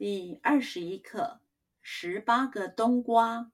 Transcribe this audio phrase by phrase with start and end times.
[0.00, 1.42] 第二十一课：
[1.82, 3.52] 十八个冬瓜。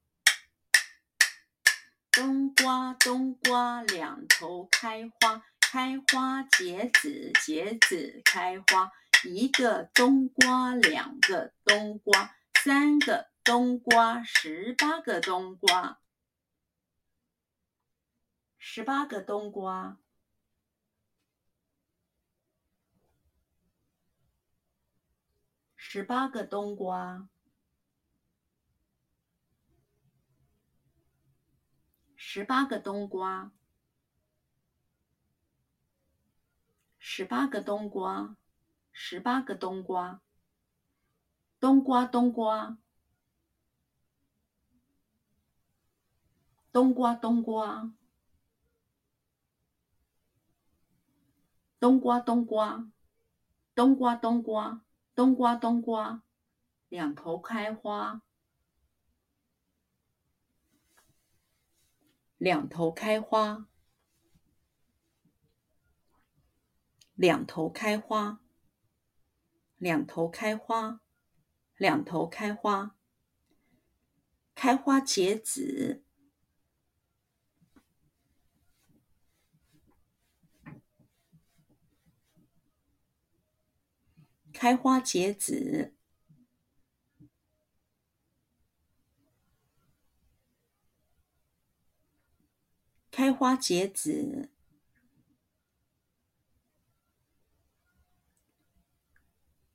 [2.12, 8.92] 冬瓜，冬瓜，两头开花，开花结籽，结籽开花。
[9.24, 15.98] 一个冬瓜，两个冬瓜，三个冬瓜，十八个冬瓜。
[18.56, 19.98] 十八个冬瓜。
[25.96, 27.26] 十八个冬瓜，
[32.14, 33.50] 十八个冬瓜，
[36.98, 38.36] 十八个冬瓜，
[38.92, 40.20] 十八个冬瓜，
[41.58, 42.76] 冬瓜冬瓜，
[46.70, 47.90] 冬瓜冬瓜，
[51.80, 52.92] 冬瓜冬瓜，
[53.74, 54.85] 冬瓜冬瓜。
[55.16, 56.22] 冬瓜，冬瓜，
[56.90, 58.20] 两头开花，
[62.36, 63.66] 两头开花，
[67.14, 68.40] 两头开花，
[69.78, 71.00] 两头开花，
[71.78, 72.94] 两头开花，
[74.54, 76.05] 开花结籽。
[84.58, 85.94] 开花结籽，
[93.10, 94.48] 开花结籽，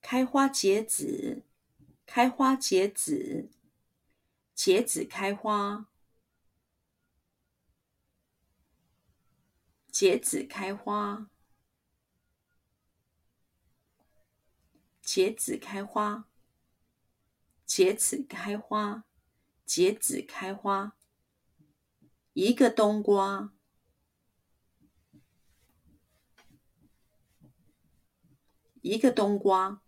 [0.01, 1.43] 开花结籽，
[2.07, 3.51] 开花结籽，
[4.55, 5.85] 结籽开花，
[9.91, 11.30] 结籽开花。
[15.13, 16.29] 结籽开花，
[17.65, 19.03] 结籽开花，
[19.65, 20.95] 结籽开花。
[22.31, 23.51] 一个冬瓜，
[28.81, 29.81] 一个冬瓜，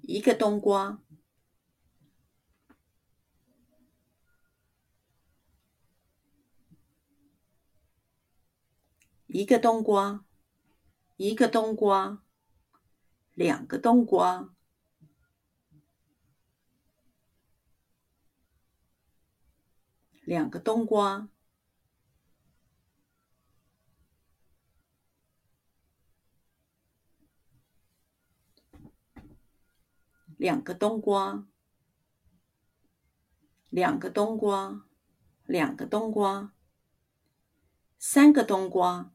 [0.00, 1.00] 一个冬瓜。
[9.34, 10.26] 一个冬瓜，
[11.16, 12.22] 一个冬瓜，
[13.32, 14.54] 两个冬瓜，
[20.20, 21.30] 两个冬瓜，
[30.36, 31.46] 两个冬瓜，
[33.70, 34.84] 两个冬瓜，
[35.46, 36.52] 两个冬瓜，
[37.98, 39.10] 三个冬瓜。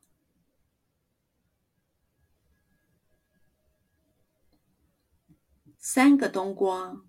[5.79, 7.03] 三个冬瓜，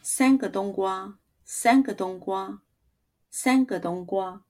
[0.00, 2.62] 三个冬瓜，三个冬瓜，
[3.30, 4.44] 三个冬瓜，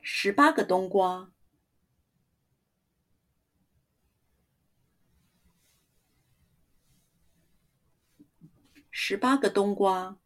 [0.00, 1.32] 十八个冬瓜，
[8.90, 10.21] 十八个冬瓜。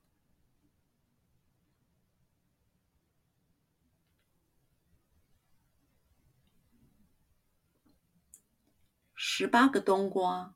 [9.39, 10.55] 十八个冬瓜，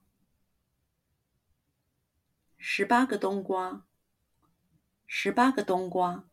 [2.57, 3.85] 十八个冬瓜，
[5.07, 6.25] 十八个冬瓜，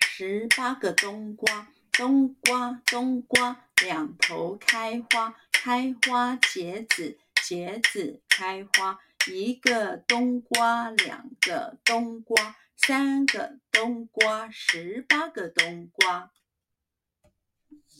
[0.00, 8.98] 十八个冬瓜，冬瓜冬瓜，两头开花，开花结籽，结籽开花。
[9.26, 16.30] 一个冬瓜，两个冬瓜，三个冬瓜，十八个冬瓜。